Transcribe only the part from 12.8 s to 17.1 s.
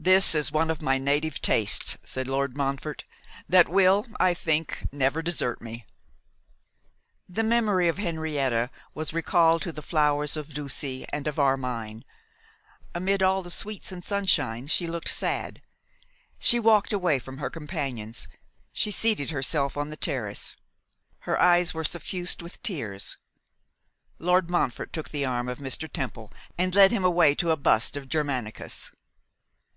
Amid all the sweets and sunshine she looked sad. She walked